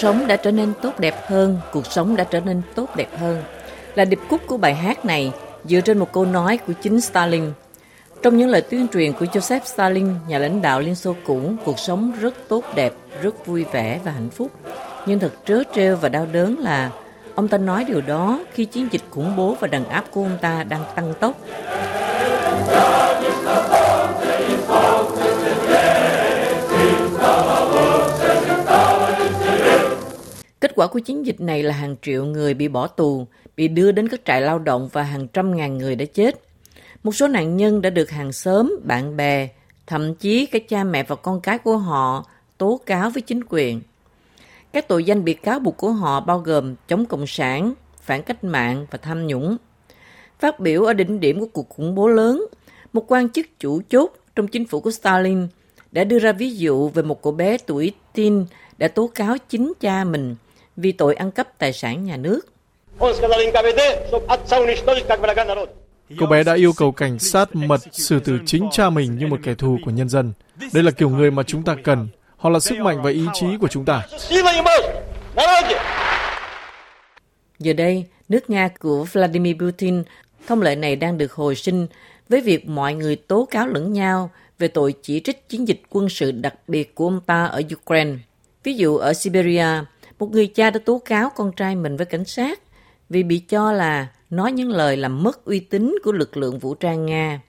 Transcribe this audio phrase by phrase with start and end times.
[0.00, 3.42] Sống đã trở nên tốt đẹp hơn, cuộc sống đã trở nên tốt đẹp hơn
[3.94, 5.32] là điệp khúc của bài hát này
[5.64, 7.44] dựa trên một câu nói của chính Stalin.
[8.22, 11.78] Trong những lời tuyên truyền của Joseph Stalin, nhà lãnh đạo Liên Xô cũ, cuộc
[11.78, 14.50] sống rất tốt đẹp, rất vui vẻ và hạnh phúc.
[15.06, 16.90] Nhưng thật trớ trêu và đau đớn là
[17.34, 20.38] ông ta nói điều đó khi chiến dịch khủng bố và đàn áp của ông
[20.40, 21.34] ta đang tăng tốc.
[30.60, 33.92] Kết quả của chiến dịch này là hàng triệu người bị bỏ tù, bị đưa
[33.92, 36.40] đến các trại lao động và hàng trăm ngàn người đã chết.
[37.02, 39.48] Một số nạn nhân đã được hàng xóm, bạn bè,
[39.86, 42.24] thậm chí các cha mẹ và con cái của họ
[42.58, 43.80] tố cáo với chính quyền.
[44.72, 48.44] Các tội danh bị cáo buộc của họ bao gồm chống cộng sản, phản cách
[48.44, 49.56] mạng và tham nhũng.
[50.38, 52.46] Phát biểu ở đỉnh điểm của cuộc khủng bố lớn,
[52.92, 55.48] một quan chức chủ chốt trong chính phủ của Stalin
[55.92, 58.46] đã đưa ra ví dụ về một cậu bé tuổi teen
[58.78, 60.36] đã tố cáo chính cha mình
[60.80, 62.40] vì tội ăn cắp tài sản nhà nước.
[66.18, 69.40] Cậu bé đã yêu cầu cảnh sát mật xử tử chính cha mình như một
[69.42, 70.32] kẻ thù của nhân dân.
[70.72, 72.08] Đây là kiểu người mà chúng ta cần.
[72.36, 74.06] Họ là sức mạnh và ý chí của chúng ta.
[77.58, 80.02] Giờ đây, nước Nga của Vladimir Putin,
[80.46, 81.86] thông lệ này đang được hồi sinh
[82.28, 86.08] với việc mọi người tố cáo lẫn nhau về tội chỉ trích chiến dịch quân
[86.08, 88.12] sự đặc biệt của ông ta ở Ukraine.
[88.64, 89.66] Ví dụ ở Siberia,
[90.20, 92.60] một người cha đã tố cáo con trai mình với cảnh sát
[93.08, 96.74] vì bị cho là nói những lời làm mất uy tín của lực lượng vũ
[96.74, 97.40] trang Nga.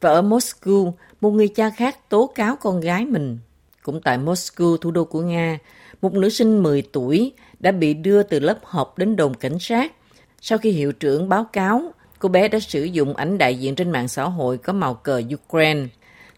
[0.00, 3.38] Và ở Moscow, một người cha khác tố cáo con gái mình.
[3.82, 5.58] Cũng tại Moscow, thủ đô của Nga,
[6.02, 9.92] một nữ sinh 10 tuổi đã bị đưa từ lớp học đến đồn cảnh sát.
[10.40, 13.90] Sau khi hiệu trưởng báo cáo, cô bé đã sử dụng ảnh đại diện trên
[13.90, 15.86] mạng xã hội có màu cờ Ukraine.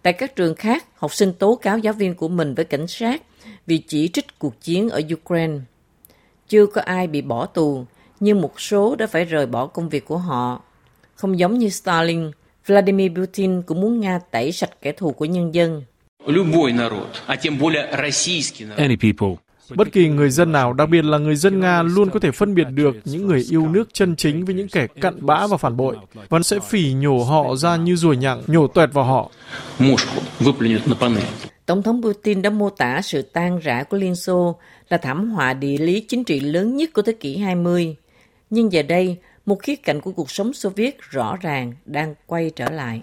[0.03, 3.23] Tại các trường khác, học sinh tố cáo giáo viên của mình với cảnh sát
[3.67, 5.59] vì chỉ trích cuộc chiến ở Ukraine.
[6.49, 7.85] Chưa có ai bị bỏ tù,
[8.21, 10.63] nhưng một số đã phải rời bỏ công việc của họ.
[11.15, 12.31] Không giống như Stalin,
[12.67, 15.83] Vladimir Putin cũng muốn Nga tẩy sạch kẻ thù của nhân dân.
[18.77, 22.21] Any people Bất kỳ người dân nào, đặc biệt là người dân Nga, luôn có
[22.21, 25.47] thể phân biệt được những người yêu nước chân chính với những kẻ cặn bã
[25.47, 25.97] và phản bội,
[26.29, 29.31] Vẫn sẽ phỉ nhổ họ ra như ruồi nhặng, nhổ tuẹt vào họ.
[31.67, 34.57] Tổng thống Putin đã mô tả sự tan rã của Liên Xô
[34.89, 37.97] là thảm họa địa lý chính trị lớn nhất của thế kỷ 20.
[38.51, 39.17] Nhưng giờ đây,
[39.47, 43.03] một khía cạnh của cuộc sống Xô Viết rõ ràng đang quay trở lại.